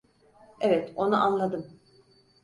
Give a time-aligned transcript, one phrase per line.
[0.59, 1.79] Evet, onu anladım.